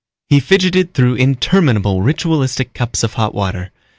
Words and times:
He 0.29 0.39
fidgeted 0.39 0.95
through 0.95 1.13
interminable 1.13 2.01
ritualistic 2.01 2.73
cups 2.73 3.03
of 3.03 3.13
hot 3.13 3.35
water. 3.35 3.69